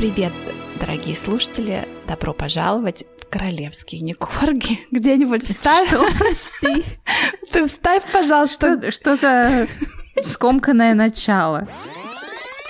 [0.00, 0.32] Привет,
[0.80, 1.86] дорогие слушатели!
[2.08, 4.80] Добро пожаловать в королевские Никорги.
[4.90, 5.90] Где-нибудь вставь.
[6.18, 6.84] Прости?
[7.52, 8.90] Ты вставь, пожалуйста.
[8.92, 9.66] Что, за
[10.22, 11.68] скомканное начало?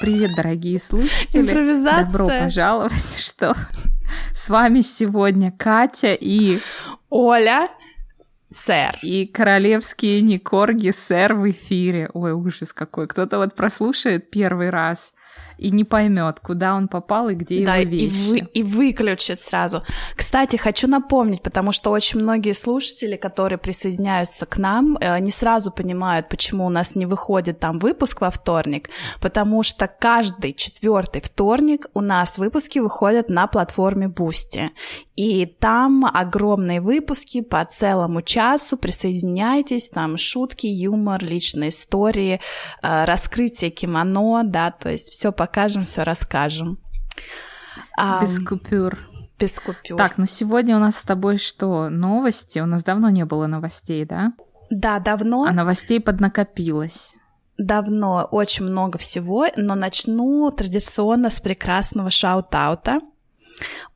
[0.01, 1.43] Привет, дорогие слушатели.
[1.43, 2.07] Импровизация.
[2.07, 3.17] Добро пожаловать.
[3.17, 3.55] Что?
[4.35, 6.59] С вами сегодня Катя и...
[7.11, 7.69] Оля,
[8.49, 8.99] сэр.
[9.03, 12.11] И королевские Никорги, сэр, в эфире.
[12.13, 13.07] Ой, ужас какой.
[13.07, 15.13] Кто-то вот прослушает первый раз
[15.61, 18.29] и не поймет, куда он попал и где да, его и, вещи.
[18.29, 19.85] вы, и выключит сразу.
[20.17, 25.71] Кстати, хочу напомнить, потому что очень многие слушатели, которые присоединяются к нам, э, не сразу
[25.71, 28.89] понимают, почему у нас не выходит там выпуск во вторник,
[29.21, 34.71] потому что каждый четвертый вторник у нас выпуски выходят на платформе Boosty.
[35.21, 38.79] И там огромные выпуски по целому часу.
[38.79, 42.41] Присоединяйтесь, там шутки, юмор, личные истории,
[42.83, 46.79] э, раскрытие кимоно, да, то есть все покажем, все расскажем.
[48.23, 48.99] Без купюр.
[49.39, 49.99] Без купюр.
[49.99, 51.91] Так, ну сегодня у нас с тобой что?
[51.91, 52.59] Новости?
[52.61, 54.33] У нас давно не было новостей, да?
[54.71, 55.45] Да, давно.
[55.45, 57.17] А новостей поднакопилось.
[57.59, 63.01] Давно очень много всего, но начну традиционно с прекрасного шаут-аута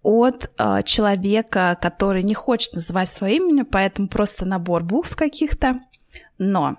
[0.02, 5.80] от э, человека, который не хочет называть свое имя, поэтому просто набор букв каких-то.
[6.38, 6.78] Но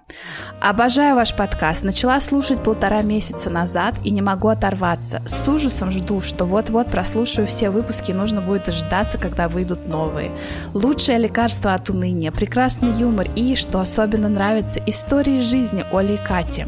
[0.59, 1.86] обожаю ваш подкаст.
[1.86, 5.22] Начала слушать полтора месяца назад и не могу оторваться.
[5.25, 10.31] С ужасом жду, что вот-вот прослушаю все выпуски нужно будет дожидаться, когда выйдут новые.
[10.73, 16.66] Лучшее лекарство от уныния, прекрасный юмор и, что особенно нравится, истории жизни Оли и Кати.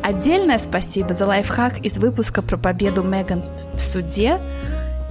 [0.00, 3.42] Отдельное спасибо за лайфхак из выпуска про победу Меган
[3.74, 4.38] в суде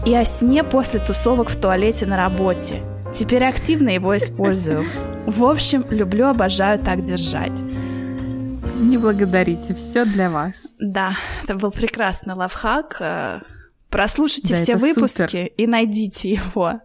[0.06, 2.82] и о сне после тусовок в туалете на работе.
[3.14, 4.86] Теперь активно его использую.
[5.26, 7.60] В общем, люблю, обожаю так держать.
[8.80, 10.54] Не благодарите, все для вас.
[10.80, 11.14] Да,
[11.44, 12.98] это был прекрасный лайфхак.
[13.00, 13.40] Э,
[13.90, 15.46] Прослушайте Да, все выпуски супер.
[15.58, 16.80] и найдите его.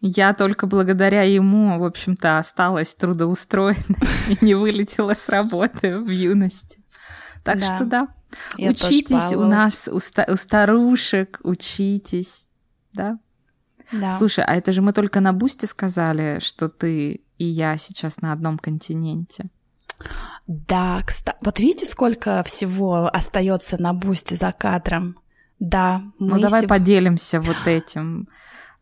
[0.00, 3.96] Я только благодаря ему, в общем-то, осталась трудоустроена
[4.28, 6.82] и не вылетела с работы в юности.
[7.44, 7.64] Так Да.
[7.76, 8.08] что да,
[8.56, 12.48] Я учитесь у нас, у, ста- у старушек, учитесь,
[12.92, 13.18] да?
[13.92, 14.12] Да.
[14.12, 18.32] Слушай, а это же мы только на Бусте сказали, что ты и я сейчас на
[18.32, 19.46] одном континенте.
[20.46, 25.18] Да, кстати, вот видите, сколько всего остается на бусте за кадром?
[25.58, 28.28] Да, мы Ну давай сев- поделимся вот этим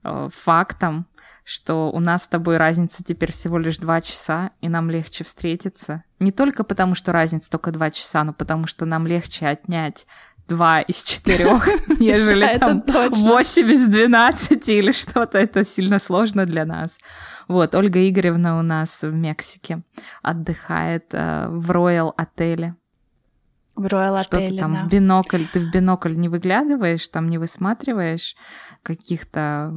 [0.05, 1.07] э, фактом,
[1.45, 6.05] что у нас с тобой разница теперь всего лишь два часа, и нам легче встретиться.
[6.19, 10.07] Не только потому, что разница только два часа, но потому что нам легче отнять
[10.49, 11.69] два из четырех,
[12.01, 15.39] нежели там восемь из двенадцати или что-то.
[15.39, 16.99] Это сильно сложно для нас.
[17.47, 19.83] Вот, Ольга Игоревна у нас в Мексике
[20.23, 22.75] отдыхает э, в Роял отеле.
[23.75, 24.85] в Роял отеле, там да.
[24.85, 28.37] в бинокль, ты в бинокль не выглядываешь, там не высматриваешь
[28.83, 29.73] каких-то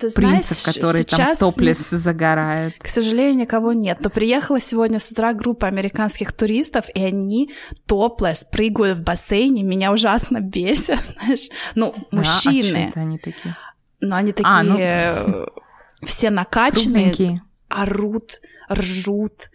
[0.00, 2.74] Ты знаешь, принцев, которые сейчас, там топлес загорают.
[2.78, 3.98] К сожалению, никого нет.
[4.00, 7.50] Но приехала сегодня с утра группа американских туристов, и они
[7.86, 9.62] топлес прыгают в бассейне.
[9.62, 11.48] Меня ужасно бесит, знаешь.
[11.74, 12.62] Ну, Да, а мужчины.
[12.62, 13.56] чё это они такие?
[14.00, 15.46] Но они такие А, ну, э,
[16.04, 17.42] все накачанные, Кругленькие.
[17.68, 18.40] орут,
[18.72, 19.50] ржут,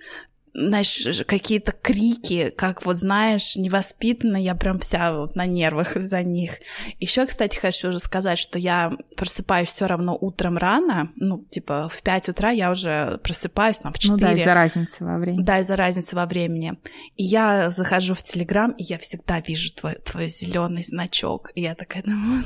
[0.55, 6.59] знаешь, какие-то крики, как вот, знаешь, невоспитанно, я прям вся вот на нервах из-за них.
[6.99, 12.01] Еще, кстати, хочу уже сказать, что я просыпаюсь все равно утром рано, ну, типа в
[12.01, 14.13] 5 утра я уже просыпаюсь, там, в 4.
[14.13, 15.43] Ну да, из-за разницы во времени.
[15.43, 16.73] Да, из-за разницы во времени.
[17.17, 21.51] И я захожу в Телеграм, и я всегда вижу твой, твой зеленый значок.
[21.55, 22.45] И я такая думаю,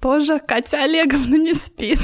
[0.00, 2.00] тоже Катя Олеговна не спит.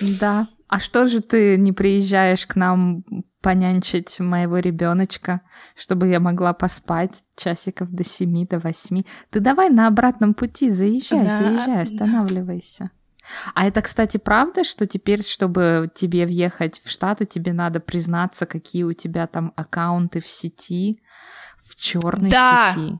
[0.00, 0.46] Да.
[0.68, 3.02] А что же ты не приезжаешь к нам
[3.40, 5.40] понянчить моего ребеночка,
[5.76, 9.06] чтобы я могла поспать часиков до семи, до восьми?
[9.30, 12.90] Ты давай на обратном пути заезжай, Да, заезжай, останавливайся.
[13.54, 18.84] А это, кстати, правда, что теперь, чтобы тебе въехать в Штаты, тебе надо признаться, какие
[18.84, 21.02] у тебя там аккаунты в сети,
[21.62, 22.72] в черной Да.
[22.74, 22.98] сети?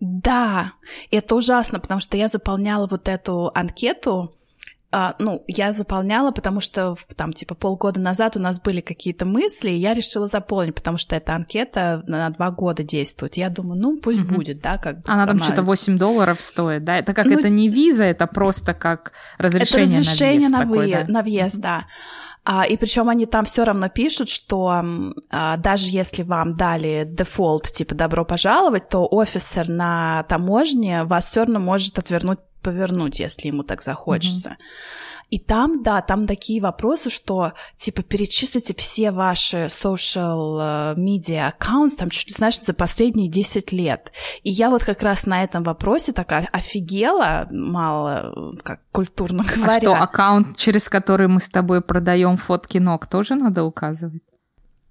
[0.00, 0.72] Да,
[1.10, 4.34] это ужасно, потому что я заполняла вот эту анкету,
[4.96, 9.70] а, ну, я заполняла, потому что там, типа, полгода назад у нас были какие-то мысли,
[9.70, 13.36] и я решила заполнить, потому что эта анкета на два года действует.
[13.36, 14.36] Я думаю, ну, пусть Мгм.
[14.36, 15.02] будет, да, как бы.
[15.06, 16.96] Она там что-то 8 долларов стоит, да?
[16.96, 20.70] Это как Ну, это не виза, это просто как разрешение, Это разрешение на на, въезд.
[20.70, 21.12] такой, выезд, да?
[21.12, 21.84] на въезд, да.
[22.44, 24.84] А, и причем они там все равно пишут, что
[25.30, 31.40] а, даже если вам дали дефолт, типа добро пожаловать, то офицер на таможне вас все
[31.40, 34.50] равно может отвернуть повернуть, если ему так захочется.
[34.50, 35.14] Mm-hmm.
[35.30, 42.10] И там, да, там такие вопросы, что, типа, перечислите все ваши social media accounts, там,
[42.10, 44.12] чуть ли, знаешь, за последние 10 лет.
[44.42, 49.76] И я вот как раз на этом вопросе такая офигела, мало, как культурно говоря.
[49.76, 54.22] А что, аккаунт, через который мы с тобой продаем фотки ног, тоже надо указывать?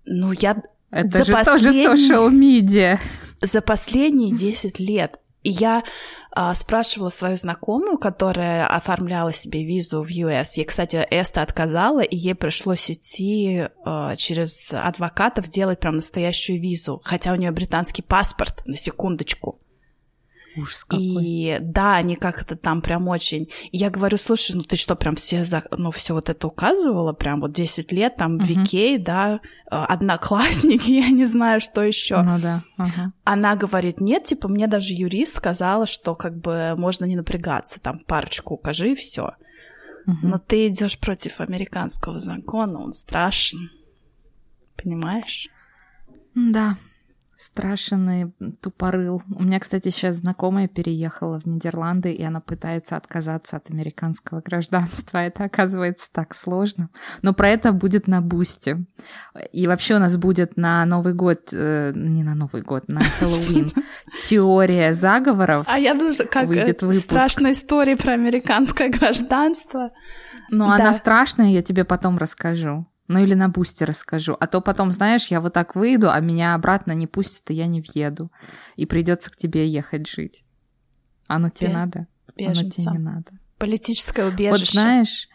[0.05, 0.61] Ну, я...
[0.89, 1.45] Это за же послед...
[1.45, 2.99] тоже social media.
[3.41, 5.19] За последние 10 лет.
[5.43, 5.83] И я
[6.31, 10.53] а, спрашивала свою знакомую, которая оформляла себе визу в US.
[10.55, 17.01] Ей, кстати, Эста отказала, и ей пришлось идти а, через адвокатов делать прям настоящую визу,
[17.03, 19.59] хотя у нее британский паспорт, на секундочку.
[20.55, 21.25] Ужас какой.
[21.25, 23.49] И да, они как-то там прям очень...
[23.71, 25.63] И я говорю, слушай, ну ты что, прям все, за...
[25.71, 28.45] ну все вот это указывала, прям вот 10 лет, там, uh-huh.
[28.45, 29.39] Викей, да, э,
[29.69, 32.21] одноклассники, я не знаю, что еще.
[32.21, 32.63] Ну да.
[32.77, 33.11] Uh-huh.
[33.23, 37.99] Она говорит, нет, типа, мне даже юрист сказала, что как бы можно не напрягаться, там,
[37.99, 39.31] парочку укажи и все.
[40.07, 40.13] Uh-huh.
[40.21, 43.71] Но ты идешь против американского закона, он страшен.
[44.75, 45.47] Понимаешь?
[46.35, 46.75] Да.
[47.45, 48.31] Страшный
[48.61, 49.21] тупорыл.
[49.35, 55.17] У меня, кстати, сейчас знакомая переехала в Нидерланды, и она пытается отказаться от американского гражданства.
[55.25, 56.89] Это оказывается так сложно.
[57.21, 58.85] Но про это будет на бусте.
[59.51, 63.73] И вообще у нас будет на Новый год, э, не на Новый год, на Хэллоуин,
[64.23, 65.65] теория заговоров.
[65.67, 67.03] А я даже как выйдет выпуск.
[67.03, 69.91] страшная история про американское гражданство.
[70.49, 70.75] Ну, да.
[70.75, 72.87] она страшная, я тебе потом расскажу.
[73.07, 74.37] Ну или на бусте расскажу.
[74.39, 77.67] А то потом, знаешь, я вот так выйду, а меня обратно не пустят, и я
[77.67, 78.31] не въеду.
[78.75, 80.45] И придется к тебе ехать жить.
[81.27, 82.07] Оно тебе Бе- надо?
[82.35, 82.61] Беженца.
[82.61, 83.31] Оно тебе не надо.
[83.57, 84.59] Политическое убежище.
[84.59, 85.27] Вот знаешь,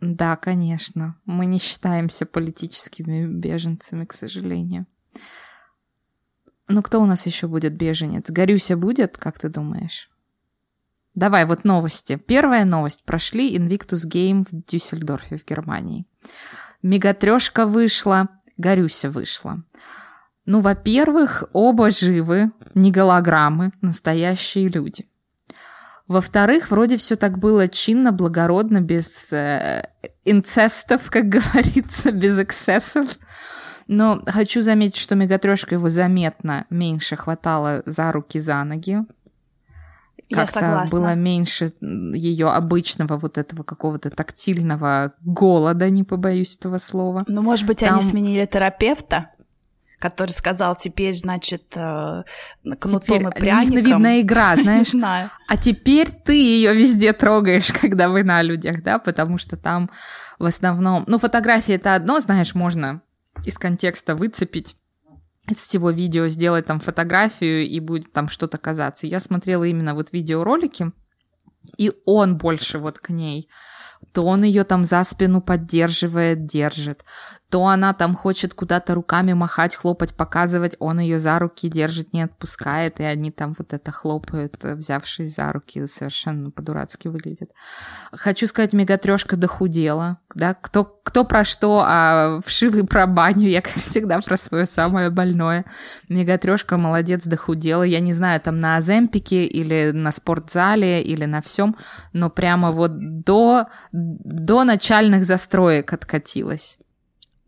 [0.00, 1.16] да, конечно.
[1.26, 4.86] Мы не считаемся политическими беженцами, к сожалению.
[6.68, 8.30] Ну, кто у нас еще будет беженец?
[8.30, 10.08] Горюся будет, как ты думаешь?
[11.14, 12.16] Давай, вот новости.
[12.16, 13.04] Первая новость.
[13.04, 16.06] Прошли Invictus Game в Дюссельдорфе в Германии.
[16.82, 19.62] Мегатрешка вышла, Горюся вышла.
[20.46, 25.06] Ну, во-первых, оба живы, не голограммы, настоящие люди.
[26.08, 29.88] Во-вторых, вроде все так было чинно, благородно, без э,
[30.24, 33.08] инцестов, как говорится, без эксцессов.
[33.86, 38.98] Но хочу заметить, что мегатрешка его заметно меньше хватало за руки, за ноги
[40.30, 47.24] как-то было меньше ее обычного вот этого какого-то тактильного голода, не побоюсь этого слова.
[47.26, 47.94] Ну, может быть, Там...
[47.94, 49.30] они сменили терапевта?
[50.00, 52.22] который сказал, теперь, значит, э,
[52.80, 53.84] кнутом теперь и пряником.
[53.84, 54.88] видная игра, знаешь.
[54.92, 55.30] Знаю.
[55.46, 59.90] А теперь ты ее везде трогаешь, когда вы на людях, да, потому что там
[60.38, 61.04] в основном...
[61.06, 63.02] Ну, фотографии это одно, знаешь, можно
[63.44, 64.74] из контекста выцепить
[65.48, 69.06] из всего видео сделать там фотографию и будет там что-то казаться.
[69.06, 70.92] Я смотрела именно вот видеоролики,
[71.76, 73.48] и он больше вот к ней
[74.12, 77.04] то он ее там за спину поддерживает, держит,
[77.50, 82.22] то она там хочет куда-то руками махать, хлопать, показывать, он ее за руки держит, не
[82.22, 87.50] отпускает, и они там вот это хлопают, взявшись за руки, совершенно по-дурацки выглядит.
[88.12, 93.74] Хочу сказать, мегатрешка дохудела, да, кто, кто про что, а вшивый про баню, я, как
[93.74, 95.64] всегда, про свое самое больное.
[96.08, 101.76] Мегатрешка молодец, дохудела, я не знаю, там на Аземпике или на спортзале или на всем,
[102.12, 102.92] но прямо вот
[103.24, 106.78] до, до начальных застроек откатилась.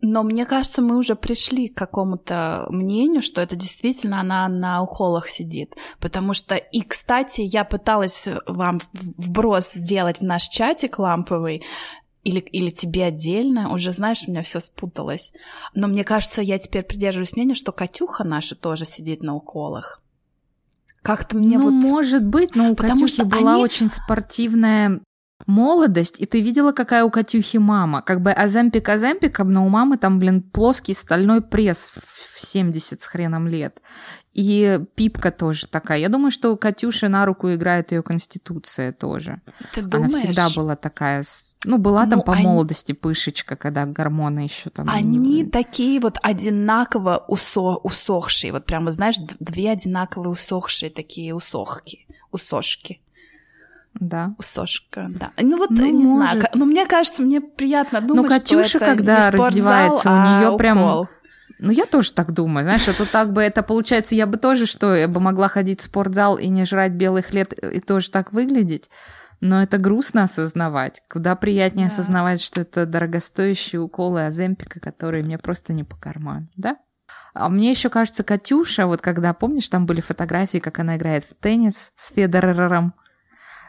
[0.05, 5.29] Но мне кажется, мы уже пришли к какому-то мнению, что это действительно она на уколах
[5.29, 5.77] сидит.
[6.01, 11.63] Потому что, и, кстати, я пыталась вам вброс сделать в наш чатик ламповый,
[12.25, 15.31] или, или тебе отдельно, уже знаешь, у меня все спуталось.
[15.73, 20.01] Но мне кажется, я теперь придерживаюсь мнения, что Катюха наша тоже сидит на уколах.
[21.01, 21.73] Как-то мне ну, вот...
[21.81, 23.63] может быть, но у Потому Катюхи что была они...
[23.63, 24.99] очень спортивная
[25.45, 28.01] молодость, и ты видела, какая у Катюхи мама.
[28.01, 33.05] Как бы аземпик аземпиком, но у мамы там, блин, плоский стальной пресс в 70 с
[33.05, 33.79] хреном лет.
[34.33, 35.99] И Пипка тоже такая.
[35.99, 39.41] Я думаю, что у Катюши на руку играет ее конституция тоже.
[39.73, 40.11] Ты думаешь?
[40.11, 41.23] Она всегда была такая...
[41.65, 42.43] Ну, была там ну, по они...
[42.43, 44.89] молодости пышечка, когда гормоны еще там...
[44.89, 45.45] Они не...
[45.45, 47.79] такие вот одинаково усо...
[47.83, 48.51] усохшие.
[48.51, 52.07] Вот прям, вот знаешь, две одинаковые усохшие такие усохки.
[52.31, 53.02] Усошки.
[53.99, 54.35] Да.
[54.37, 55.31] Усошка, да.
[55.39, 56.33] Ну вот, ну, не может.
[56.33, 60.13] знаю, но мне кажется, мне приятно думать, Ну, Катюша, что это когда не раздевается, у
[60.13, 61.07] нее а прям...
[61.59, 64.65] Ну, я тоже так думаю, знаешь, а то так бы это получается, я бы тоже,
[64.65, 68.33] что, я бы могла ходить в спортзал и не жрать белых лет и тоже так
[68.33, 68.89] выглядеть.
[69.39, 71.01] Но это грустно осознавать.
[71.09, 71.93] Куда приятнее да.
[71.93, 76.77] осознавать, что это дорогостоящие уколы Аземпика, которые мне просто не по карману, да?
[77.33, 81.33] А мне еще кажется, Катюша, вот когда, помнишь, там были фотографии, как она играет в
[81.33, 82.93] теннис с Федерером,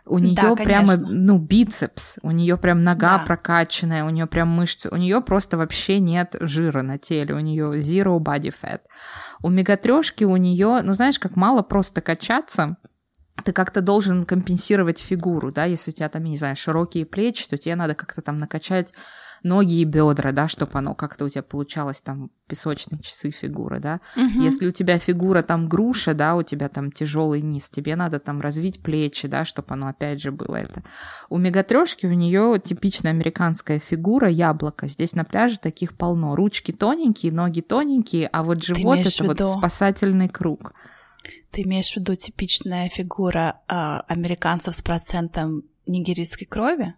[0.06, 3.24] У нее да, прямо, ну, бицепс, у нее прям нога да.
[3.24, 7.78] прокачанная, у нее прям мышцы, у нее просто вообще нет жира на теле, у нее
[7.78, 8.80] zero body fat.
[9.42, 12.76] У мегатрешки у нее, ну, знаешь, как мало просто качаться,
[13.42, 17.58] ты как-то должен компенсировать фигуру, да, если у тебя там, не знаю, широкие плечи, то
[17.58, 18.92] тебе надо как-то там накачать
[19.44, 24.00] ноги и бедра, да, чтобы оно как-то у тебя получалось там песочные часы фигура, да.
[24.16, 24.42] Угу.
[24.42, 28.40] Если у тебя фигура там груша, да, у тебя там тяжелый низ, тебе надо там
[28.40, 30.82] развить плечи, да, чтобы оно опять же было это.
[31.28, 34.88] У мегатрешки у нее типичная американская фигура яблоко.
[34.88, 36.34] Здесь на пляже таких полно.
[36.34, 40.72] Ручки тоненькие, ноги тоненькие, а вот живот это вот спасательный круг.
[41.54, 43.74] Ты имеешь в виду типичная фигура э,
[44.08, 46.94] американцев с процентом нигерийской крови?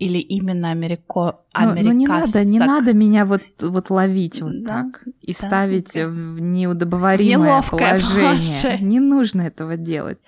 [0.00, 1.40] или именно америко...
[1.54, 4.84] Ну, ну не надо, не надо меня вот, вот ловить вот да?
[4.84, 5.38] так и да?
[5.38, 8.62] ставить в неудобоваримое положение.
[8.62, 8.78] положение.
[8.80, 10.18] Не нужно этого делать.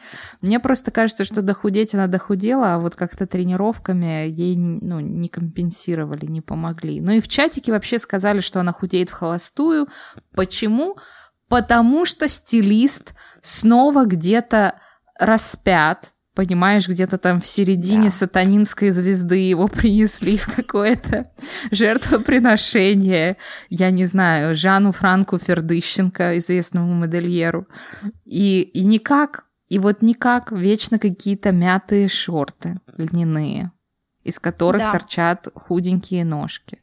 [0.42, 6.26] Мне просто кажется, что дохудеть она дохудела, а вот как-то тренировками ей ну, не компенсировали,
[6.26, 7.00] не помогли.
[7.00, 9.88] Ну и в чатике вообще сказали, что она худеет в холостую.
[10.34, 10.98] Почему?
[11.48, 14.80] Потому что стилист снова где-то
[15.18, 18.10] распят, понимаешь, где-то там в середине да.
[18.10, 21.30] сатанинской звезды его принесли в какое-то
[21.70, 23.36] жертвоприношение,
[23.68, 27.66] я не знаю, Жану Франку Фердыщенко, известному модельеру.
[28.24, 33.72] И, и никак, и вот никак вечно какие-то мятые шорты льняные,
[34.22, 34.92] из которых да.
[34.92, 36.78] торчат худенькие ножки.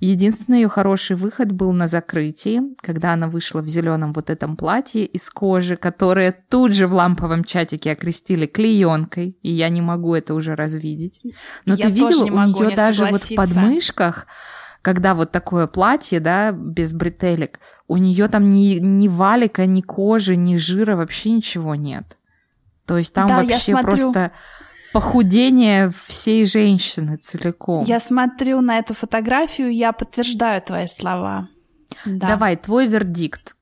[0.00, 5.04] Единственный ее хороший выход был на закрытии, когда она вышла в зеленом вот этом платье
[5.06, 10.34] из кожи, которое тут же в ламповом чатике окрестили клеенкой, и я не могу это
[10.34, 11.20] уже развидеть.
[11.64, 14.26] Но я ты видела, у нее даже вот в подмышках,
[14.82, 20.36] когда вот такое платье, да, без бретелек, у нее там ни, ни валика, ни кожи,
[20.36, 22.18] ни жира, вообще ничего нет.
[22.86, 24.32] То есть там да, вообще просто
[24.94, 27.84] похудение всей женщины целиком.
[27.84, 31.48] Я смотрю на эту фотографию, я подтверждаю твои слова.
[32.06, 32.28] Да.
[32.28, 33.56] Давай, твой вердикт.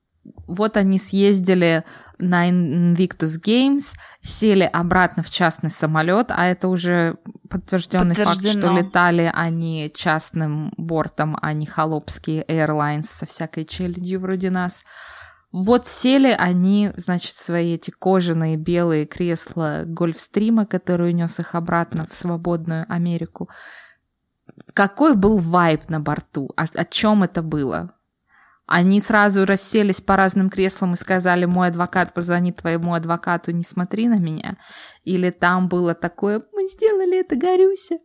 [0.46, 1.84] Вот они съездили
[2.18, 7.16] на Invictus Games, сели обратно в частный самолет, а это уже
[7.48, 14.50] подтвержденный факт, что летали они частным бортом, а не холопские Airlines со всякой челядью вроде
[14.50, 14.82] нас.
[15.52, 22.14] Вот сели они, значит, свои эти кожаные белые кресла гольфстрима, который унес их обратно в
[22.14, 23.50] свободную Америку.
[24.72, 26.50] Какой был вайб на борту?
[26.56, 27.94] О, о чем это было?
[28.66, 34.08] Они сразу расселись по разным креслам и сказали, мой адвокат позвонит твоему адвокату, не смотри
[34.08, 34.56] на меня.
[35.04, 37.98] Или там было такое, мы сделали это, Горюся.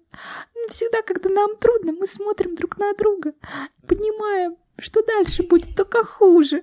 [0.69, 3.31] Всегда, когда нам трудно, мы смотрим друг на друга,
[3.87, 6.61] понимаем, что дальше будет только хуже.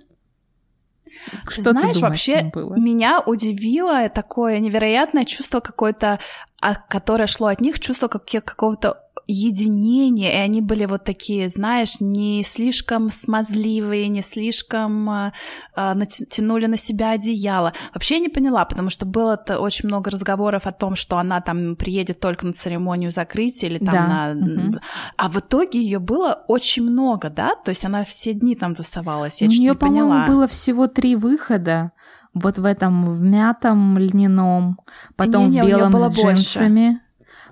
[1.49, 2.75] Что Знаешь, вообще было?
[2.75, 6.19] меня удивило такое невероятное чувство какое-то,
[6.61, 12.43] а, которое шло от них, чувство какого-то единение, и они были вот такие, знаешь, не
[12.45, 15.33] слишком смазливые, не слишком э,
[15.77, 17.73] натянули на себя одеяло.
[17.93, 21.77] Вообще я не поняла, потому что было очень много разговоров о том, что она там
[21.77, 24.35] приедет только на церемонию закрытия или там да.
[24.35, 24.69] на...
[24.69, 24.79] Угу.
[25.17, 27.55] А в итоге ее было очень много, да?
[27.57, 31.93] То есть она все дни там тусовалась, я У нее, по-моему, было всего три выхода
[32.35, 34.81] вот в этом в мятом льняном,
[35.17, 36.91] потом не, не, в белом с джинсами.
[36.91, 37.04] Больше.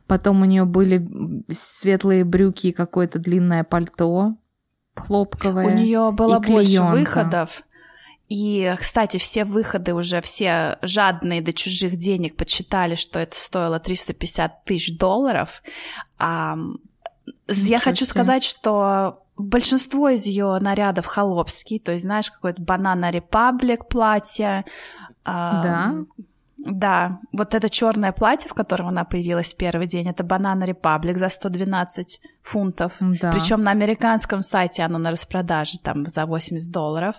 [0.07, 1.07] Потом у нее были
[1.51, 4.37] светлые брюки и какое-то длинное пальто
[4.95, 5.67] хлопковое.
[5.67, 7.63] У нее было больше выходов.
[8.29, 14.65] И, кстати, все выходы уже, все жадные до чужих денег подсчитали, что это стоило 350
[14.65, 15.63] тысяч долларов.
[16.19, 16.57] А,
[17.47, 23.87] я хочу сказать, что большинство из ее нарядов холопские, то есть, знаешь, какой-то банана репаблик
[23.89, 24.65] платье.
[25.25, 25.97] Да.
[26.65, 31.17] Да, вот это черное платье, в котором она появилась в первый день, это Banana Republic
[31.17, 32.95] за 112 фунтов.
[33.01, 33.33] Да.
[33.33, 37.17] Причем на американском сайте оно на распродаже там за 80 долларов.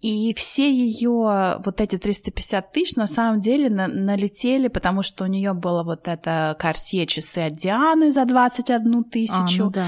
[0.00, 5.26] И все ее вот эти 350 тысяч на самом деле на налетели, потому что у
[5.26, 9.62] нее было вот это Cartier часы от Дианы за 21 тысячу.
[9.62, 9.86] А, ну да.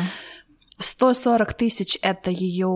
[0.82, 2.68] 140 тысяч— это ее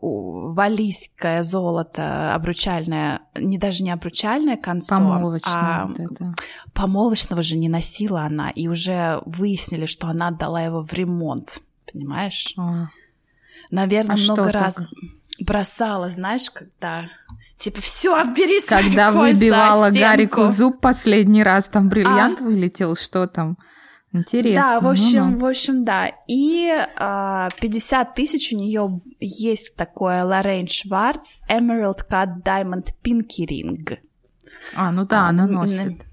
[0.00, 6.34] валийское золото обручальное, не даже не обручальное концо, а вот это.
[6.72, 11.60] помолочного же не носила она, и уже выяснили, что она отдала его в ремонт,
[11.92, 12.54] понимаешь?
[12.56, 12.88] А.
[13.70, 14.88] Наверное, а много раз так?
[15.40, 17.08] бросала, знаешь, когда
[17.56, 22.44] Типа, все, бери Когда выбивала Гарику зуб последний раз, там бриллиант а?
[22.44, 23.56] вылетел, что там?
[24.14, 24.62] Интересно.
[24.62, 25.38] Да, в общем, ну, ну.
[25.40, 26.12] в общем, да.
[26.28, 33.98] И а, 50 тысяч у нее есть такое Лоррейн Шварц Emerald Cut Diamond Pinky Ring.
[34.76, 36.04] А, ну да, а, она носит.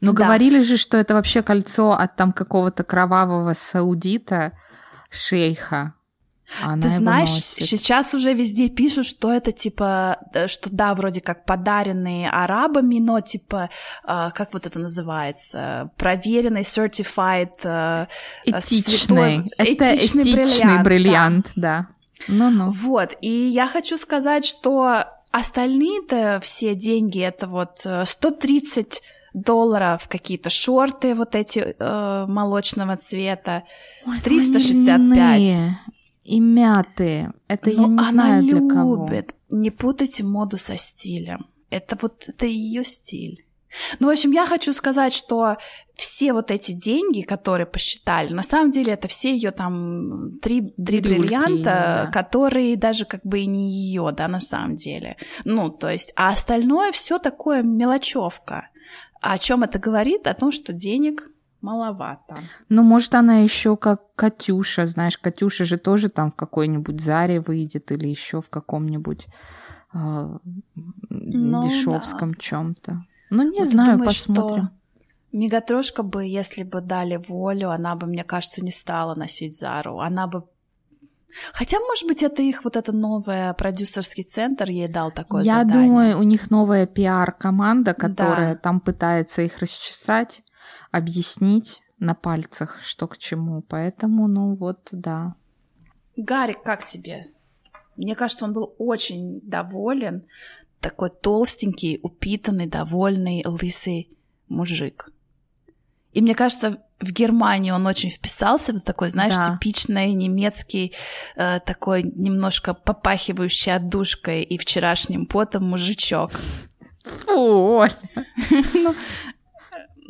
[0.00, 0.24] Но Да.
[0.24, 4.52] говорили же, что это вообще кольцо от там какого-то кровавого саудита,
[5.10, 5.94] шейха.
[6.62, 7.68] Она Ты знаешь, носит.
[7.68, 13.20] сейчас уже везде пишут, что это типа, э, что да, вроде как подаренные арабами, но
[13.20, 13.70] типа,
[14.04, 18.06] э, как вот это называется, проверенный, certified, э,
[18.46, 19.38] э, Этичный.
[19.38, 20.34] святой- Это этичный этичный
[20.82, 21.86] бриллиант, бриллиант, да.
[22.28, 22.70] Ну-ну.
[22.70, 29.02] Вот, и я хочу сказать, что остальные-то все деньги, это вот э, 130
[29.32, 33.62] долларов, какие-то шорты вот эти э, молочного цвета,
[34.04, 35.38] Ой, 365.
[35.40, 35.78] льняные
[36.30, 37.32] И мятые.
[37.48, 38.72] Это я Но не она знаю для любит.
[38.72, 39.10] кого.
[39.50, 41.46] Не путайте моду со стилем.
[41.70, 43.44] Это вот это ее стиль.
[43.98, 45.56] Ну, в общем, я хочу сказать, что
[45.94, 51.00] все вот эти деньги, которые посчитали, на самом деле это все ее там три, три
[51.00, 52.10] Бирюльки, бриллианта, да.
[52.12, 55.16] которые даже как бы и не ее, да, на самом деле.
[55.44, 58.68] Ну, то есть, а остальное все такое мелочевка.
[59.20, 60.26] О чем это говорит?
[60.26, 61.29] О том, что денег
[61.62, 62.36] маловато.
[62.68, 67.92] Ну, может, она еще как Катюша, знаешь, Катюша же тоже там в какой-нибудь Заре выйдет
[67.92, 69.26] или еще в каком-нибудь
[69.94, 70.38] э,
[71.10, 73.04] Ну, дешевском чем-то.
[73.30, 74.64] Ну, не ты знаю, думаешь, посмотрим.
[74.66, 74.70] что
[75.32, 80.00] Мегатрошка бы, если бы дали волю, она бы, мне кажется, не стала носить Зару.
[80.00, 80.42] Она бы...
[81.52, 85.86] Хотя, может быть, это их вот это новое продюсерский центр ей дал такое Я задание.
[85.86, 88.60] думаю, у них новая пиар-команда, которая Да.
[88.60, 90.42] там пытается их расчесать,
[90.90, 93.62] объяснить на пальцах, что к чему.
[93.62, 95.34] Поэтому, ну вот, да.
[96.16, 97.22] Гарик, как тебе?
[97.96, 100.24] Мне кажется, он был очень доволен.
[100.80, 104.10] Такой толстенький, упитанный, довольный, лысый
[104.48, 105.10] мужик.
[106.12, 109.52] И мне кажется, в Германии он очень вписался, вот такой, знаешь, Да.
[109.54, 110.92] типичный немецкий,
[111.36, 116.32] э, такой немножко попахивающий отдушкой и вчерашним потом мужичок.
[117.04, 117.92] Фу, Оль.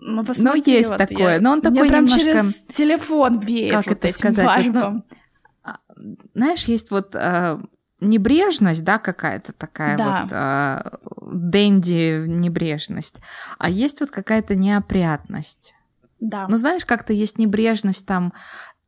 [0.02, 3.72] Ну, Ну, есть вот такое, я- но он Мне такой прям немножко- через телефон веет
[3.74, 4.46] Как вот это этим сказать?
[4.46, 5.04] Вот, ну, вайбом.
[6.34, 7.58] Знаешь, есть вот э,
[8.00, 10.22] небрежность, да, какая-то такая Да.
[10.22, 13.20] вот э, дэнди небрежность,
[13.58, 15.74] а есть вот какая-то неопрятность.
[16.18, 16.46] Да.
[16.48, 18.32] Ну, знаешь, как-то есть небрежность там,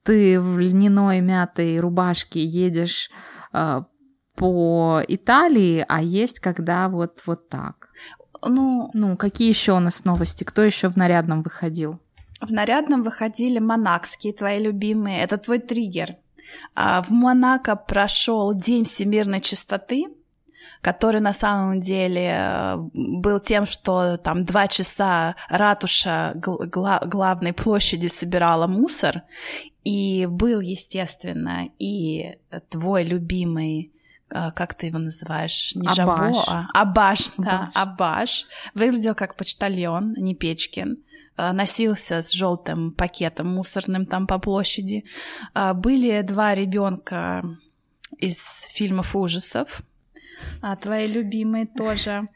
[0.05, 3.11] ты в льняной мятой рубашке едешь
[3.53, 3.83] э,
[4.35, 7.82] по Италии, а есть когда вот, вот так.
[8.45, 10.45] Ну, Ну, какие еще у нас новости?
[10.45, 11.99] Кто еще в нарядном выходил?
[12.41, 15.21] В нарядном выходили монакские, твои любимые.
[15.23, 16.17] Это твой триггер.
[16.75, 20.07] А, В Монако прошел День всемирной чистоты,
[20.81, 27.53] который на самом деле э, был тем, что там два часа ратуша гл- гла- главной
[27.53, 29.23] площади собирала мусор,
[29.85, 32.37] и был, естественно, и
[32.69, 33.93] твой любимый
[34.33, 35.73] как ты его называешь?
[35.75, 36.37] Не Жабо, Абаш.
[36.49, 37.75] а Абаш, да, Абаш.
[37.75, 38.47] Абаш.
[38.75, 40.99] Выглядел как почтальон, не Печкин.
[41.37, 45.05] Э, Носился с желтым пакетом мусорным там по площади.
[45.55, 47.43] Э, Были два ребенка
[48.19, 49.83] из фильмов ужасов.
[50.61, 52.29] А твои любимые тоже.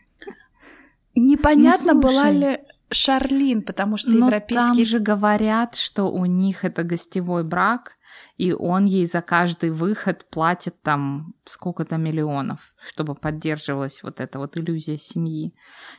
[1.14, 2.58] Непонятно, Ну, была ли
[2.90, 7.95] Шарлин, потому что Но там европейский же говорят, что у них это гостевой брак,
[8.36, 14.58] и он ей за каждый выход платит там сколько-то миллионов, чтобы поддерживалась вот эта вот
[14.58, 15.54] иллюзия семьи.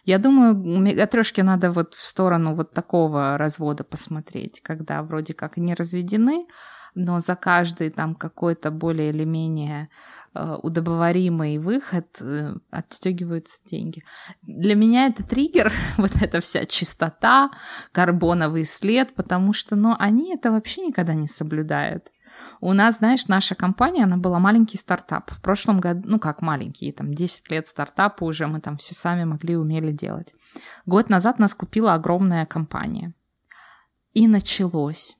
[0.05, 5.73] Я думаю, Мегатрешке надо вот в сторону вот такого развода посмотреть, когда вроде как не
[5.73, 6.45] разведены,
[6.93, 9.89] но за каждый там какой-то более или менее
[10.33, 14.03] э, удобоваримый выход э, отстегиваются деньги.
[14.41, 17.49] Для меня это триггер, вот эта вся чистота,
[17.91, 22.11] карбоновый след, потому что, ну, они это вообще никогда не соблюдают.
[22.59, 25.31] У нас, знаешь, наша компания, она была маленький стартап.
[25.31, 29.23] В прошлом году, ну как маленький, там 10 лет стартапа уже, мы там все сами
[29.25, 30.33] могли, умели делать.
[30.85, 33.13] Год назад нас купила огромная компания.
[34.13, 35.15] И началось.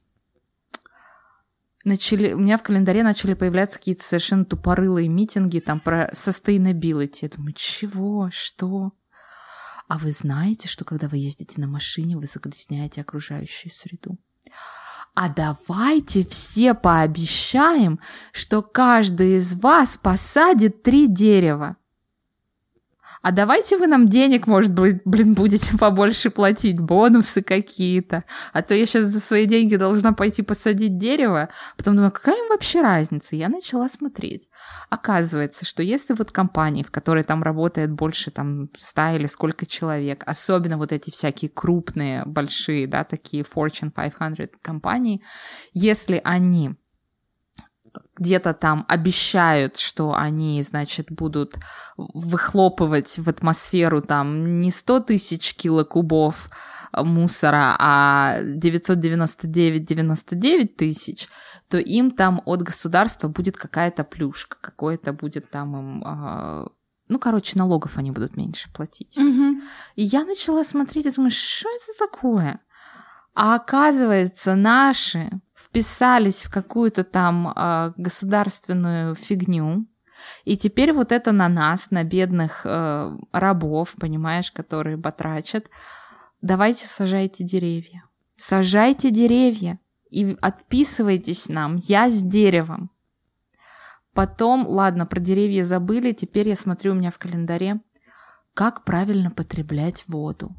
[1.84, 7.20] Начали, у меня в календаре начали появляться какие-то совершенно тупорылые митинги там про sustainability.
[7.22, 8.92] Я думаю, чего, что?
[9.88, 14.18] А вы знаете, что когда вы ездите на машине, вы загрязняете окружающую среду?
[15.20, 18.00] А давайте все пообещаем,
[18.32, 21.76] что каждый из вас посадит три дерева.
[23.22, 28.24] А давайте вы нам денег, может быть, блин, будете побольше платить, бонусы какие-то.
[28.54, 31.50] А то я сейчас за свои деньги должна пойти посадить дерево.
[31.78, 33.36] Потом думаю, какая им вообще разница?
[33.36, 34.48] Я начала смотреть.
[34.90, 40.24] Оказывается, что если вот компании, в которой там работает больше там 100 или сколько человек,
[40.26, 45.24] особенно вот эти всякие крупные, большие, да, такие Fortune 500 компании,
[45.74, 46.76] если они
[48.16, 51.56] где-то там обещают, что они, значит, будут
[51.98, 56.50] выхлопывать в атмосферу там не 100 тысяч килокубов
[56.94, 61.28] мусора, а 999-99 тысяч,
[61.70, 66.04] то им там от государства будет какая-то плюшка, какое-то будет там им...
[66.06, 66.68] А,
[67.10, 69.18] ну, короче, налогов они будут меньше платить.
[69.18, 69.64] Мгм.
[69.96, 72.60] И я начала смотреть и думаю, что это такое?
[73.34, 75.30] А оказывается, наши
[75.78, 79.86] вписались в какую-то там а, государственную фигню,
[80.44, 85.66] и теперь вот это на нас, на бедных э, рабов, понимаешь, которые батрачат.
[86.42, 88.04] Давайте сажайте деревья.
[88.36, 91.76] Сажайте деревья и отписывайтесь нам.
[91.76, 92.90] Я с деревом.
[94.16, 97.80] Потом, ладно, про деревья забыли, теперь я смотрю у меня в календаре,
[98.56, 100.56] как правильно потреблять воду.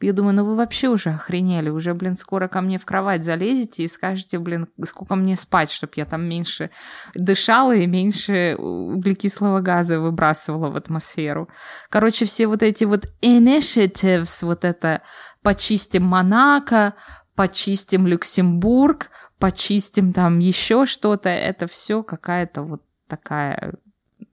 [0.00, 3.84] Я думаю, ну вы вообще уже охренели, уже, блин, скоро ко мне в кровать залезете
[3.84, 6.70] и скажете, блин, сколько мне спать, чтобы я там меньше
[7.14, 11.48] дышала и меньше углекислого газа выбрасывала в атмосферу.
[11.88, 15.00] Короче, все вот эти вот initiatives, вот это
[15.42, 16.94] почистим Монако,
[17.34, 23.72] почистим Люксембург, почистим там еще что-то, это все какая-то вот такая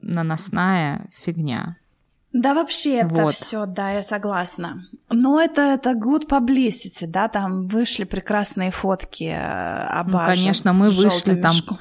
[0.01, 1.77] наносная фигня.
[2.33, 3.35] Да, вообще это Вот.
[3.35, 4.87] все, да, я согласна.
[5.09, 10.89] Но это, это good publicity, да, там вышли прекрасные фотки э, Абажа Ну, конечно, мы
[10.89, 11.79] вышли там, мешком.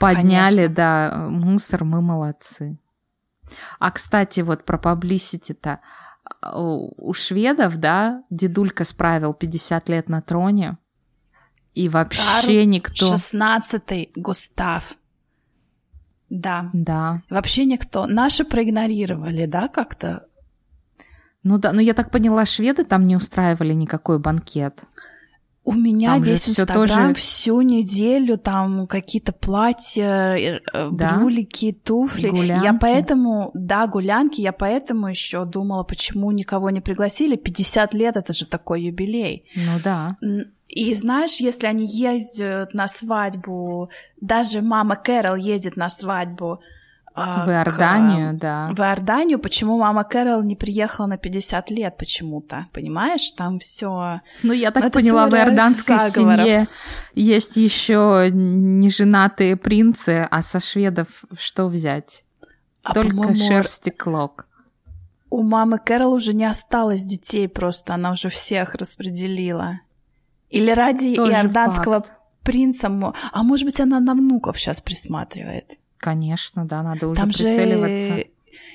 [0.00, 0.74] Подняли, Конечно.
[0.74, 2.78] да, мусор, мы молодцы.
[3.78, 5.80] А, кстати, вот про паблисити-то.
[6.54, 10.78] У у шведов, да, дедулька справил 50 лет на троне,
[11.74, 13.06] и вообще Карл никто...
[13.16, 14.94] Шестнадцатый Густав.
[16.30, 17.22] Да, Да.
[17.28, 18.06] вообще никто.
[18.06, 20.26] Наши проигнорировали, да, как-то?
[21.42, 24.84] Ну да, ну я так поняла, шведы там не устраивали никакой банкет.
[25.70, 31.12] У меня Там весь Инстаграм тоже- всю неделю там какие-то платья, э, э, Да?
[31.16, 32.26] брюлики, туфли.
[32.26, 32.78] Я Гулянки?
[32.80, 37.36] поэтому, да, гулянки, я поэтому еще думала, почему никого не пригласили.
[37.36, 39.44] 50 лет это же такой юбилей.
[39.54, 40.16] Ну да.
[40.68, 46.60] И знаешь, если они ездят на свадьбу, даже мама Кэрол едет на свадьбу
[47.20, 48.70] а, В к- Иорданию, да.
[48.74, 53.30] в Иорданию, почему мама Кэрол не приехала на 50 лет почему-то, понимаешь?
[53.32, 54.20] Там все.
[54.42, 56.44] Ну, я так это поняла, в иорданской заговоров.
[56.46, 56.68] семье
[57.14, 62.24] есть еще неженатые принцы, а со шведов что взять?
[62.82, 64.46] А, Только шерсть и клок.
[65.28, 69.80] У мамы Кэрол уже не осталось детей просто, она уже всех распределила.
[70.48, 72.12] Или ради Тоже иорданского факт.
[72.42, 72.90] принца,
[73.32, 75.78] а может быть она на внуков сейчас присматривает.
[76.00, 78.14] Конечно, да, надо уже Там прицеливаться.
[78.16, 78.26] же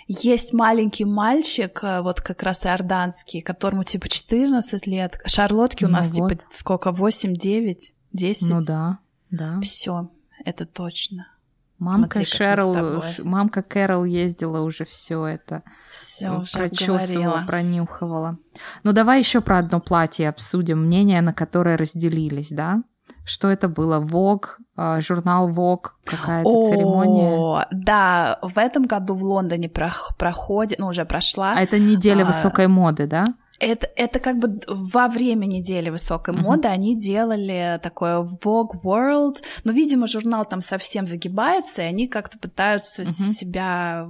[0.08, 5.20] есть маленький мальчик, э, вот как раз иорданский, которому типа 14 лет.
[5.26, 6.30] Шарлотке у Ну нас вот.
[6.30, 8.50] типа сколько, 8, 9, 10?
[8.50, 9.00] Ну да,
[9.32, 9.60] да.
[9.62, 10.10] Все,
[10.46, 11.28] это точно.
[11.78, 17.44] Мамка Смотри, Шерл, мамка Кэрол ездила уже все это, Все э, прочесывала, говорила.
[17.46, 18.38] пронюхивала.
[18.84, 22.84] Ну давай еще про одно платье обсудим, мнения на которое разделились, да?
[23.26, 24.00] Что это было?
[24.00, 24.60] Вог,
[25.00, 27.38] журнал Вог, какая-то церемония.
[27.38, 31.54] О, да, в этом году в Лондоне прох- проходит, ну уже прошла.
[31.58, 33.26] А это неделя а, высокой моды, да?
[33.60, 36.44] Это, это как бы во время недели высокой Мгм.
[36.44, 39.38] моды они делали такое Vogue World.
[39.64, 43.12] Но, видимо, журнал там совсем загибается, и они как-то пытаются Мгм.
[43.12, 44.08] себя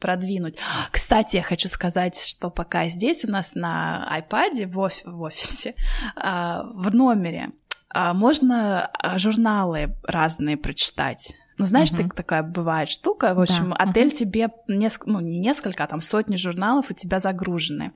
[0.00, 0.56] продвинуть.
[0.90, 5.74] Кстати, я хочу сказать, что пока здесь у нас на iPad в, оф- в офисе,
[6.16, 7.65] а, в номере, а,
[8.14, 11.32] можно а, журналы разные прочитать.
[11.58, 12.02] Ну, знаешь, Мгм.
[12.10, 13.32] так- такая бывает штука.
[13.34, 13.76] В общем, Да.
[13.76, 17.92] отель тебе, неск- ну, не несколько, а там сотни журналов у тебя загружены.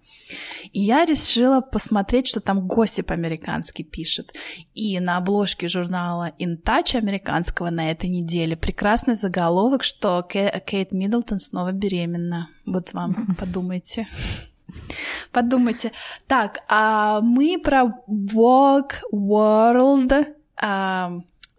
[0.72, 4.32] И я решила посмотреть, что там гости по-американски пишет.
[4.72, 10.92] И на обложке журнала In Touch американского на этой неделе прекрасный заголовок, что Ке- Кейт
[10.92, 12.48] Миддлтон снова беременна.
[12.64, 14.08] Вот вам подумайте.
[15.32, 15.92] Подумайте.
[16.26, 20.34] Так, а мы про Vogue World.
[20.56, 21.12] а,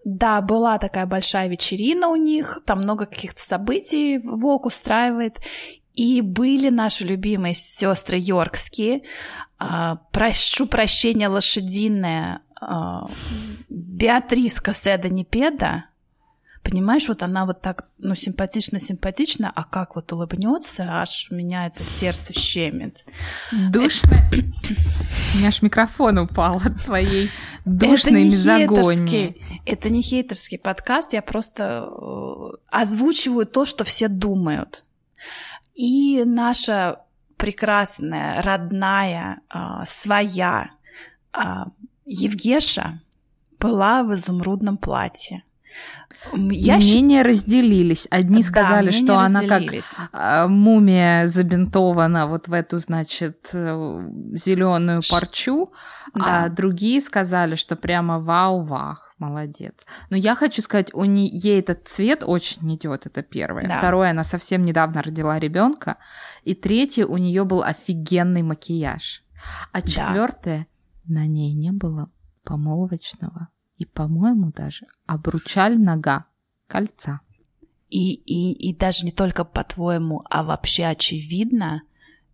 [0.04, 5.40] да, была такая большая вечерина у них, там много каких-то событий Vogue устраивает.
[5.94, 9.02] И были наши любимые сестры Йоркские.
[9.60, 13.08] А, прошу прощения, лошадиная а,
[13.70, 15.86] Беатрис Каседа Непеда.
[16.64, 22.34] Понимаешь, вот она вот так, ну, симпатично-симпатично, а как вот улыбнется, аж меня это сердце
[22.34, 23.04] щемит.
[23.52, 24.18] Душно.
[24.32, 27.32] У меня аж микрофон упал от твоей
[27.66, 29.42] душной мизогонии.
[29.66, 34.86] это не хейтерский подкаст, я просто э, озвучиваю то, что все думают.
[35.74, 37.00] И наша
[37.38, 40.70] прекрасная, родная, а, своя
[41.34, 41.70] а,
[42.06, 43.02] Евгеша
[43.58, 45.44] была в изумрудном платье.
[46.34, 47.30] Я мнения щ...
[47.30, 48.08] разделились.
[48.12, 49.64] Одни сказали, что она как
[50.12, 55.74] а, мумия забинтована вот в эту, значит, э, зеленую парчу,
[56.14, 56.46] да.
[56.46, 59.74] а другие сказали, что прямо вау-вах, молодец.
[60.10, 63.68] Но я хочу сказать, у нее ей этот цвет очень идет, это первое.
[63.68, 63.78] Да.
[63.78, 65.98] Второе, она совсем недавно родила ребенка,
[66.44, 69.24] и третье, у нее был офигенный макияж.
[69.72, 70.68] А четвертое,
[71.06, 71.22] да.
[71.22, 72.12] на ней не было
[72.44, 73.50] помолвочного
[73.82, 76.26] и, по-моему, даже обручального
[76.68, 77.22] кольца.
[77.90, 81.82] И, и, и даже не только по-твоему, а вообще очевидно,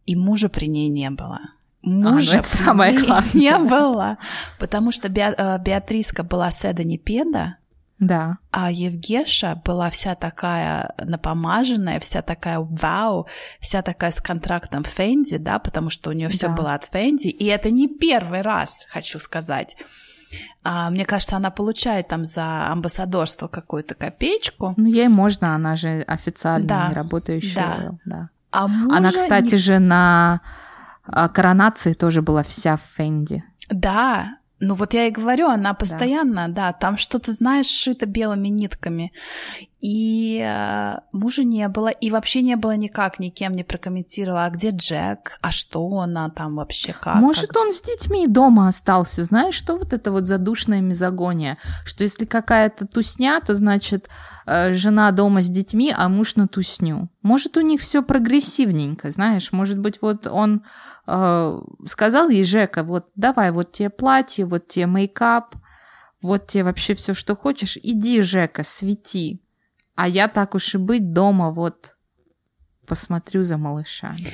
[0.05, 1.39] и мужа при ней не было.
[1.81, 3.31] Мужа а, ну это самое главное.
[3.33, 4.17] не было,
[4.59, 7.57] потому что Беа, э, Беатриска была Седани Педа,
[7.97, 8.37] да.
[8.51, 13.27] А Евгеша была вся такая напомаженная, вся такая вау,
[13.59, 16.53] вся такая с контрактом Фенди, да, потому что у нее все да.
[16.53, 17.29] было от Фенди.
[17.29, 19.75] И это не первый раз, хочу сказать.
[20.63, 24.73] А, мне кажется, она получает там за амбассадорство какую-то копеечку.
[24.77, 26.87] Ну, ей можно, она же официально да.
[26.89, 27.99] не работающая.
[28.05, 28.11] Да.
[28.17, 28.29] да.
[28.51, 29.57] А она, кстати не...
[29.57, 30.41] же, на
[31.03, 33.43] а, коронации тоже была вся в Фенди.
[33.69, 38.47] Да, ну вот я и говорю, она постоянно, да, да там что-то, знаешь, шито белыми
[38.47, 39.13] нитками.
[39.79, 44.71] И э, мужа не было, и вообще не было никак, никем не прокомментировала, а где
[44.71, 47.15] Джек, а что она там вообще, как?
[47.15, 47.57] Может, как...
[47.57, 52.87] он с детьми дома остался, знаешь, что вот это вот задушная мизогония, что если какая-то
[52.87, 54.09] тусня, то значит
[54.47, 57.09] э, жена дома с детьми, а муж на тусню.
[57.21, 60.63] Может, у них все прогрессивненько, знаешь, может быть, вот он
[61.07, 65.55] э, сказал ей Жека, вот давай, вот тебе платье, вот тебе мейкап,
[66.21, 69.41] вот тебе вообще все, что хочешь, иди, Жека, свети.
[69.95, 71.95] А я так уж и быть дома, вот
[72.85, 74.33] посмотрю за малышами.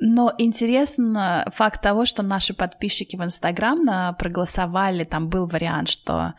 [0.00, 6.34] Но интересно факт того, что наши подписчики в Инстаграм проголосовали, там был вариант, что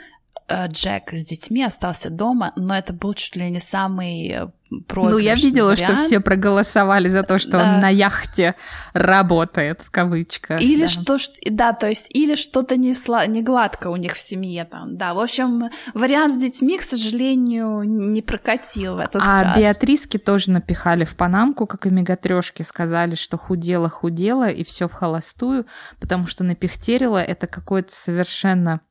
[0.68, 5.72] Джек с детьми остался дома, но это был чуть ли не самый Ну, я видела,
[5.72, 5.98] вариант.
[6.00, 7.64] что все проголосовали за то, что да.
[7.64, 8.56] он на яхте
[8.94, 10.62] работает, в кавычках.
[10.62, 10.88] Или да.
[10.88, 13.26] что, да, то есть, или что-то не, сла...
[13.26, 15.14] не гладко у них в семье там, да.
[15.14, 19.56] В общем, вариант с детьми, к сожалению, не прокатил в этот а раз.
[19.56, 24.94] А Беатриски тоже напихали в панамку, как и мегатрешки, сказали, что худела-худела, и все в
[24.94, 25.66] холостую,
[26.00, 28.82] потому что напихтерила это какое-то совершенно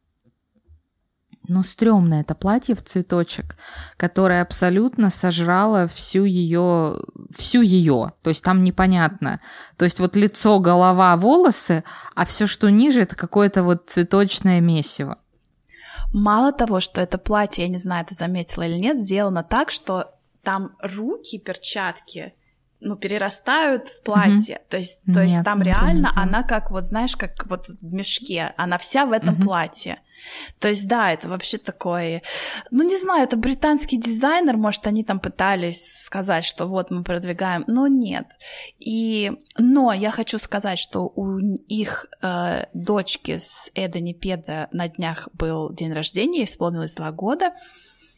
[1.48, 3.56] ну, стрёмное это платье в цветочек,
[3.96, 7.00] которое абсолютно сожрало всю ее,
[7.36, 8.12] всю ее.
[8.22, 9.40] То есть там непонятно.
[9.76, 11.84] То есть вот лицо, голова, волосы,
[12.14, 15.18] а все, что ниже, это какое-то вот цветочное месиво.
[16.12, 20.14] Мало того, что это платье, я не знаю, ты заметила или нет, сделано так, что
[20.42, 22.34] там руки, перчатки,
[22.80, 24.56] ну, перерастают в платье.
[24.56, 24.70] Mm-hmm.
[24.70, 28.78] То есть, то есть там реально она как вот, знаешь, как вот в мешке, она
[28.78, 29.42] вся в этом mm-hmm.
[29.42, 30.00] платье.
[30.58, 32.22] То есть, да, это вообще такой,
[32.70, 37.64] ну, не знаю, это британский дизайнер, может, они там пытались сказать, что вот мы продвигаем,
[37.66, 38.26] но нет.
[38.78, 45.28] И, но я хочу сказать, что у их э, дочки с Эда Непеда на днях
[45.32, 47.52] был день рождения, исполнилось два года,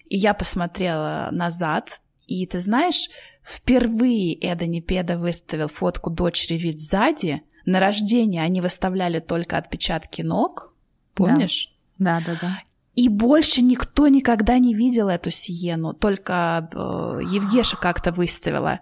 [0.08, 3.08] и я посмотрела назад, и ты знаешь,
[3.42, 10.74] впервые Эда Непеда выставил фотку дочери вид сзади, на рождение они выставляли только отпечатки ног,
[11.14, 11.69] помнишь?
[12.00, 12.58] Да, да, да.
[12.96, 16.76] И больше никто никогда не видел эту Сиену, только э,
[17.24, 18.80] Евгеша как-то выставила.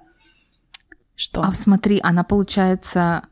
[1.14, 1.42] Что?
[1.42, 3.24] А смотри, она получается...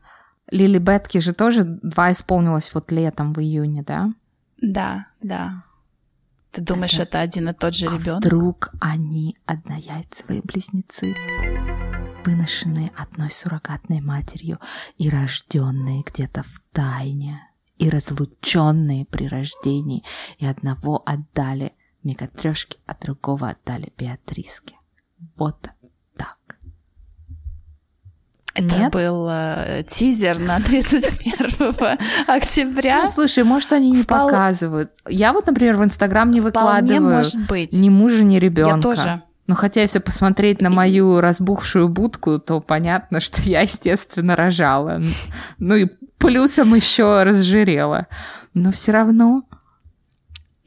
[0.49, 4.13] Лили Бетки же тоже два исполнилось вот летом в июне, да?
[4.61, 5.63] Да, да.
[6.51, 8.21] Ты думаешь, это, это один и тот же а ребенок?
[8.23, 11.15] Вдруг они однояйцевые близнецы,
[12.23, 14.59] выношенные одной суррогатной матерью
[14.97, 17.41] и рожденные где-то в тайне
[17.77, 20.03] и разлученные при рождении,
[20.37, 24.75] и одного отдали Мегатрешке, а другого отдали Беатриске.
[25.35, 25.69] Вот
[26.15, 26.37] так.
[28.53, 28.93] Это Нет?
[28.93, 31.75] был э, тизер на 31
[32.27, 33.03] октября.
[33.03, 34.29] Ну, слушай, может, они не Впол...
[34.29, 34.91] показывают.
[35.07, 37.73] Я вот, например, в Инстаграм не выкладываю может быть.
[37.73, 38.75] ни мужа, ни ребенка.
[38.75, 39.23] Я тоже.
[39.47, 45.01] Но хотя, если посмотреть на мою разбухшую будку, то понятно, что я, естественно, рожала.
[45.57, 48.07] Ну и плюсом еще разжирела.
[48.53, 49.43] Но все равно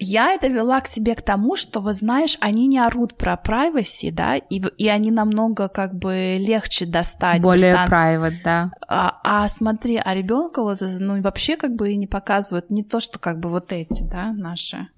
[0.03, 4.11] я это вела к себе к тому, что, вот знаешь, они не орут про privacy,
[4.11, 7.43] да, и, и они намного как бы легче достать.
[7.43, 7.93] Более британц...
[7.93, 8.71] private, да.
[8.89, 12.99] А, а смотри, а ребенка вот, ну, вообще как бы и не показывают не то,
[12.99, 14.89] что как бы вот эти, да, наши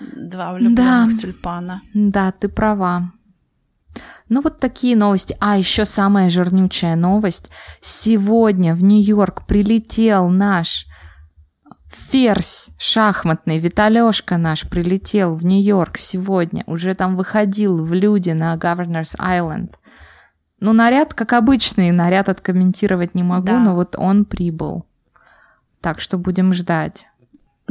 [0.00, 1.18] два влюбленных да.
[1.18, 1.82] тюльпана.
[1.94, 3.12] Да, ты права.
[4.28, 5.36] Ну вот такие новости.
[5.40, 7.50] А еще самая жирнючая новость.
[7.80, 10.86] Сегодня в Нью-Йорк прилетел наш
[11.90, 19.16] Ферзь шахматный, Виталёшка наш прилетел в Нью-Йорк сегодня, уже там выходил в люди на Governor's
[19.18, 19.74] Island.
[20.60, 23.58] Ну, наряд, как обычный, наряд откомментировать не могу, да.
[23.58, 24.86] но вот он прибыл.
[25.80, 27.06] Так что будем ждать.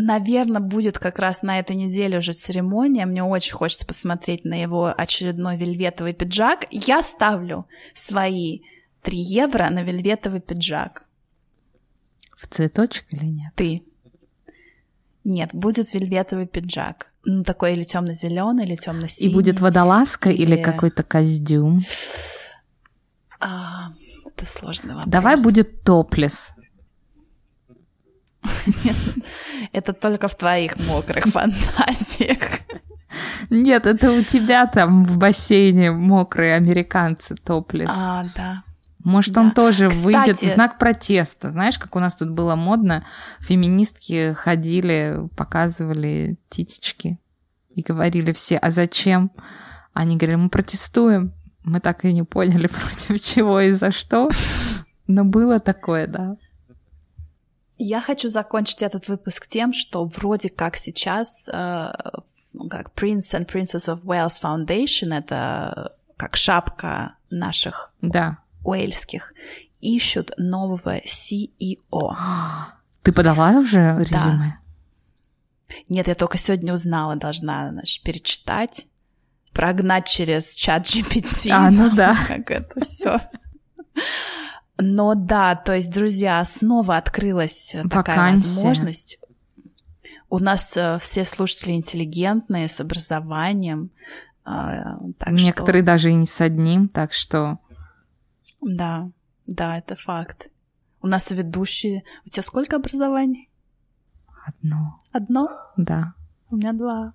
[0.01, 3.05] Наверное, будет как раз на этой неделе уже церемония.
[3.05, 6.67] Мне очень хочется посмотреть на его очередной вельветовый пиджак.
[6.71, 8.62] Я ставлю свои
[9.01, 11.03] 3 евро на вельветовый пиджак.
[12.38, 13.51] В цветочек или нет?
[13.55, 13.83] Ты.
[15.25, 17.12] Нет, будет вельветовый пиджак.
[17.25, 19.29] Ну, такой или темно-зеленый, или темно-синий.
[19.29, 21.81] И будет водолазка или, или какой-то костюм?
[23.41, 23.91] А,
[24.25, 25.12] это сложный вопрос.
[25.12, 26.51] Давай будет топлес.
[29.71, 32.39] Это только в твоих мокрых фантазиях.
[33.49, 37.89] Нет, это у тебя там в бассейне мокрые американцы топлес.
[37.91, 38.63] А, да.
[39.04, 39.41] Может, да.
[39.41, 40.04] он тоже Кстати...
[40.04, 41.49] выйдет в знак протеста.
[41.49, 43.06] Знаешь, как у нас тут было модно,
[43.39, 47.17] феминистки ходили, показывали титечки
[47.73, 49.32] и говорили все, а зачем?
[49.93, 51.34] Они говорили, мы протестуем.
[51.63, 54.30] Мы так и не поняли, против чего и за что.
[55.08, 56.36] Но было такое, да.
[57.81, 61.91] Я хочу закончить этот выпуск тем, что вроде как сейчас, э,
[62.69, 68.39] как Prince and Princess of Wales Foundation, это как шапка наших да.
[68.65, 69.33] уэльских,
[69.79, 72.15] ищут нового CEO.
[73.03, 74.59] Ты подала уже резюме?
[75.69, 75.75] Да.
[75.87, 78.87] Нет, я только сегодня узнала, должна значит, перечитать,
[79.53, 81.49] прогнать через чат GPT.
[81.49, 82.17] А, ну да.
[82.27, 83.21] Как это все.
[84.81, 87.89] Но да, то есть, друзья, снова открылась Вакансия.
[87.89, 89.19] такая возможность.
[90.29, 93.91] У нас э, все слушатели интеллигентные, с образованием.
[94.45, 95.87] Э, так Некоторые что...
[95.87, 97.59] даже и не с одним, так что...
[98.61, 99.09] Да,
[99.47, 100.49] да, это факт.
[101.01, 102.03] У нас ведущие...
[102.25, 103.49] У тебя сколько образований?
[104.45, 104.99] Одно.
[105.11, 105.49] Одно?
[105.75, 106.13] Да.
[106.49, 107.13] У меня два.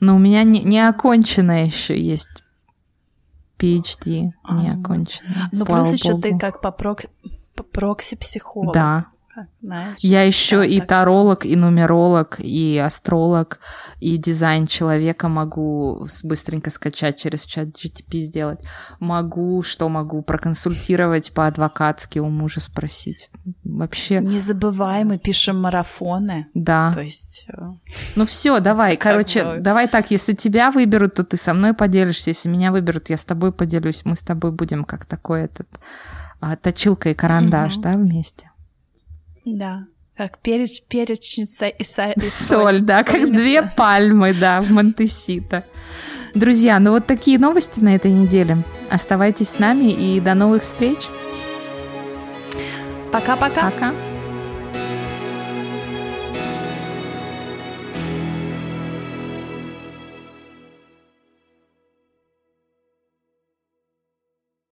[0.00, 2.43] Но у меня не, не оконченное еще есть
[3.58, 5.48] PhD не окончено.
[5.52, 7.02] Ну, плюс еще ты как по, прок...
[7.54, 8.74] по прокси-психолог.
[9.62, 9.98] Знаешь?
[10.00, 11.48] Я еще да, и таролог, что...
[11.48, 13.58] и нумеролог, и астролог,
[14.00, 18.60] и дизайн человека могу быстренько скачать через чат GTP сделать.
[19.00, 23.30] Могу, что могу, проконсультировать по-адвокатски у мужа спросить.
[23.64, 24.20] Вообще...
[24.20, 26.48] Не забывай, мы пишем марафоны.
[26.54, 26.92] Да.
[26.92, 27.46] То есть...
[27.48, 27.72] Э,
[28.16, 32.48] ну все, давай, короче, давай так, если тебя выберут, то ты со мной поделишься, если
[32.48, 35.68] меня выберут, я с тобой поделюсь, мы с тобой будем как такой этот
[36.40, 38.50] а, точилка и карандаш, да, вместе.
[39.44, 39.86] Да.
[40.16, 42.30] Как переч, перечница и, со, и соль.
[42.30, 43.70] Соль, да, соль как две соль.
[43.76, 45.64] пальмы, да, в Монтесита.
[46.34, 48.58] Друзья, ну вот такие новости на этой неделе.
[48.90, 50.98] Оставайтесь с нами и до новых встреч.
[53.12, 53.70] Пока-пока.
[53.70, 53.70] Пока.
[53.70, 53.92] -пока.
[53.92, 54.13] Пока.